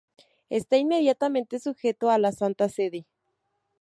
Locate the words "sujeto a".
1.59-2.17